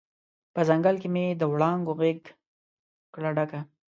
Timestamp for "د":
1.39-1.41